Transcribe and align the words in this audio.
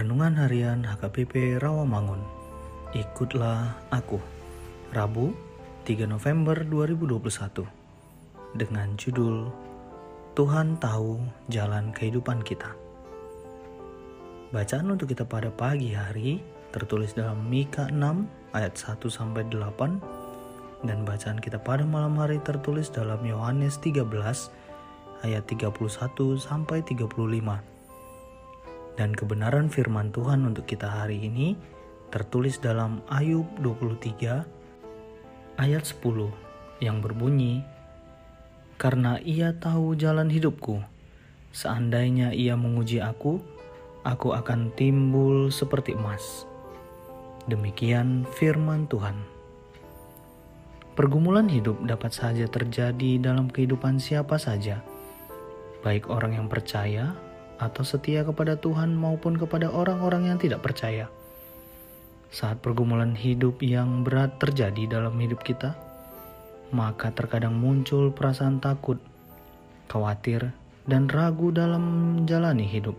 Renungan 0.00 0.32
Harian 0.32 0.80
HKBP 0.80 1.60
Rawamangun. 1.60 2.24
Ikutlah 2.96 3.84
aku. 3.92 4.16
Rabu, 4.96 5.36
3 5.84 6.08
November 6.08 6.56
2021. 6.64 7.68
Dengan 8.56 8.96
judul 8.96 9.52
Tuhan 10.32 10.80
tahu 10.80 11.20
jalan 11.52 11.92
kehidupan 11.92 12.40
kita. 12.40 12.72
Bacaan 14.56 14.88
untuk 14.88 15.12
kita 15.12 15.28
pada 15.28 15.52
pagi 15.52 15.92
hari 15.92 16.40
tertulis 16.72 17.12
dalam 17.12 17.44
Mika 17.44 17.92
6 17.92 18.56
ayat 18.56 18.72
1 18.80 19.04
sampai 19.04 19.52
8 19.52 20.80
dan 20.88 21.04
bacaan 21.04 21.36
kita 21.44 21.60
pada 21.60 21.84
malam 21.84 22.16
hari 22.16 22.40
tertulis 22.40 22.88
dalam 22.88 23.20
Yohanes 23.20 23.76
13 23.84 24.08
ayat 25.28 25.44
31 25.44 25.76
sampai 26.40 26.80
35 26.88 27.79
dan 28.98 29.14
kebenaran 29.14 29.70
firman 29.70 30.10
Tuhan 30.10 30.46
untuk 30.46 30.66
kita 30.66 30.86
hari 30.86 31.22
ini 31.22 31.54
tertulis 32.10 32.58
dalam 32.58 33.02
Ayub 33.06 33.46
23 33.62 35.60
ayat 35.60 35.84
10 35.86 36.82
yang 36.82 36.98
berbunyi 37.04 37.62
Karena 38.80 39.20
ia 39.20 39.52
tahu 39.52 39.92
jalan 39.92 40.32
hidupku 40.32 40.80
seandainya 41.52 42.32
ia 42.32 42.56
menguji 42.56 43.02
aku 43.04 43.38
aku 44.04 44.32
akan 44.32 44.72
timbul 44.74 45.52
seperti 45.52 45.92
emas. 45.92 46.48
Demikian 47.48 48.24
firman 48.36 48.88
Tuhan. 48.88 49.16
Pergumulan 50.96 51.48
hidup 51.48 51.80
dapat 51.86 52.12
saja 52.12 52.44
terjadi 52.44 53.16
dalam 53.16 53.48
kehidupan 53.48 53.96
siapa 53.96 54.36
saja, 54.36 54.84
baik 55.80 56.12
orang 56.12 56.36
yang 56.36 56.48
percaya 56.50 57.16
atau 57.60 57.84
setia 57.84 58.24
kepada 58.24 58.56
Tuhan 58.56 58.96
maupun 58.96 59.36
kepada 59.36 59.68
orang-orang 59.68 60.32
yang 60.32 60.38
tidak 60.40 60.64
percaya. 60.64 61.12
Saat 62.32 62.64
pergumulan 62.64 63.12
hidup 63.12 63.60
yang 63.60 64.00
berat 64.00 64.40
terjadi 64.40 64.88
dalam 64.88 65.12
hidup 65.20 65.44
kita, 65.44 65.76
maka 66.72 67.12
terkadang 67.12 67.52
muncul 67.52 68.08
perasaan 68.08 68.62
takut, 68.64 68.96
khawatir, 69.92 70.56
dan 70.88 71.10
ragu 71.12 71.52
dalam 71.52 71.82
menjalani 72.24 72.64
hidup. 72.64 72.96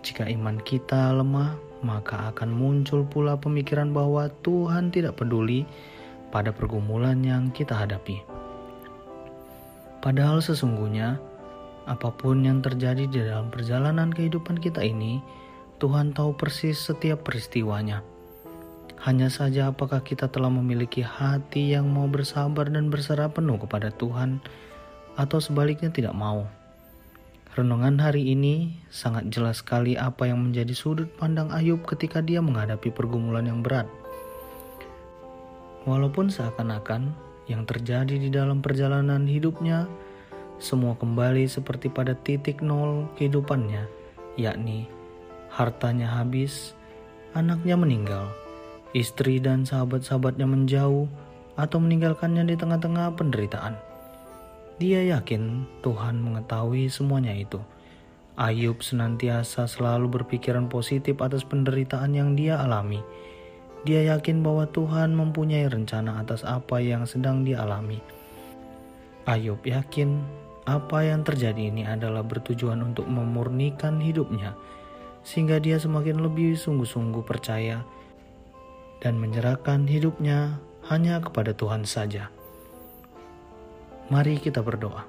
Jika 0.00 0.30
iman 0.30 0.56
kita 0.62 1.12
lemah, 1.12 1.58
maka 1.82 2.30
akan 2.32 2.54
muncul 2.54 3.04
pula 3.04 3.36
pemikiran 3.36 3.90
bahwa 3.90 4.30
Tuhan 4.46 4.94
tidak 4.94 5.18
peduli 5.18 5.66
pada 6.30 6.54
pergumulan 6.54 7.20
yang 7.20 7.50
kita 7.50 7.74
hadapi. 7.74 8.22
Padahal 9.98 10.38
sesungguhnya, 10.38 11.18
Apa 11.86 12.10
pun 12.10 12.42
yang 12.42 12.66
terjadi 12.66 13.06
di 13.06 13.22
dalam 13.22 13.48
perjalanan 13.54 14.10
kehidupan 14.10 14.58
kita 14.58 14.82
ini, 14.82 15.22
Tuhan 15.78 16.10
tahu 16.10 16.34
persis 16.34 16.74
setiap 16.74 17.22
peristiwanya. 17.22 18.02
Hanya 19.06 19.30
saja 19.30 19.70
apakah 19.70 20.02
kita 20.02 20.26
telah 20.26 20.50
memiliki 20.50 21.06
hati 21.06 21.78
yang 21.78 21.86
mau 21.86 22.10
bersabar 22.10 22.66
dan 22.66 22.90
berserah 22.90 23.30
penuh 23.30 23.54
kepada 23.62 23.94
Tuhan 23.94 24.42
atau 25.14 25.38
sebaliknya 25.38 25.94
tidak 25.94 26.16
mau. 26.16 26.50
Renungan 27.56 28.02
hari 28.02 28.34
ini 28.34 28.76
sangat 28.92 29.32
jelas 29.32 29.64
sekali 29.64 29.96
apa 29.96 30.28
yang 30.28 30.44
menjadi 30.44 30.76
sudut 30.76 31.08
pandang 31.16 31.48
Ayub 31.54 31.86
ketika 31.88 32.20
dia 32.20 32.42
menghadapi 32.44 32.92
pergumulan 32.92 33.48
yang 33.48 33.64
berat. 33.64 33.88
Walaupun 35.88 36.28
seakan-akan 36.28 37.14
yang 37.46 37.62
terjadi 37.62 38.18
di 38.18 38.28
dalam 38.28 38.58
perjalanan 38.58 39.24
hidupnya 39.24 39.86
semua 40.56 40.96
kembali 40.96 41.44
seperti 41.44 41.92
pada 41.92 42.16
titik 42.16 42.64
nol 42.64 43.08
kehidupannya, 43.20 43.84
yakni 44.40 44.88
hartanya 45.56 46.08
habis, 46.20 46.76
anaknya 47.32 47.80
meninggal, 47.80 48.28
istri 48.92 49.40
dan 49.40 49.64
sahabat-sahabatnya 49.64 50.44
menjauh 50.44 51.08
atau 51.56 51.78
meninggalkannya 51.80 52.44
di 52.44 52.56
tengah-tengah 52.60 53.16
penderitaan. 53.16 53.76
Dia 54.76 55.16
yakin 55.16 55.64
Tuhan 55.80 56.20
mengetahui 56.20 56.92
semuanya 56.92 57.32
itu. 57.32 57.56
Ayub 58.36 58.84
senantiasa 58.84 59.64
selalu 59.64 60.20
berpikiran 60.20 60.68
positif 60.68 61.16
atas 61.24 61.40
penderitaan 61.40 62.12
yang 62.12 62.36
dia 62.36 62.60
alami. 62.60 63.00
Dia 63.88 64.12
yakin 64.12 64.44
bahwa 64.44 64.68
Tuhan 64.68 65.16
mempunyai 65.16 65.64
rencana 65.72 66.20
atas 66.20 66.44
apa 66.44 66.76
yang 66.84 67.08
sedang 67.08 67.48
dialami. 67.48 68.04
Ayub 69.24 69.64
yakin 69.64 70.20
apa 70.66 71.06
yang 71.06 71.22
terjadi 71.22 71.70
ini 71.70 71.86
adalah 71.86 72.26
bertujuan 72.26 72.82
untuk 72.82 73.06
memurnikan 73.06 74.02
hidupnya, 74.02 74.58
sehingga 75.22 75.62
dia 75.62 75.78
semakin 75.78 76.18
lebih 76.18 76.58
sungguh-sungguh 76.58 77.22
percaya 77.22 77.86
dan 78.98 79.14
menyerahkan 79.22 79.86
hidupnya 79.86 80.58
hanya 80.90 81.22
kepada 81.22 81.54
Tuhan 81.54 81.86
saja. 81.86 82.34
Mari 84.10 84.42
kita 84.42 84.62
berdoa. 84.62 85.06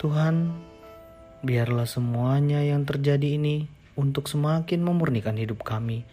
Tuhan, 0.00 0.52
biarlah 1.44 1.88
semuanya 1.88 2.64
yang 2.64 2.88
terjadi 2.88 3.36
ini 3.36 3.68
untuk 3.98 4.30
semakin 4.30 4.80
memurnikan 4.80 5.34
hidup 5.36 5.66
kami 5.66 6.04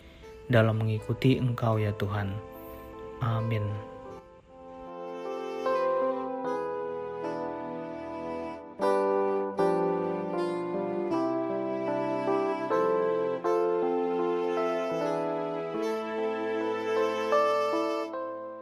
dalam 0.52 0.82
mengikuti 0.82 1.38
Engkau 1.38 1.78
ya 1.78 1.94
Tuhan. 1.96 2.34
Amin. 3.22 3.95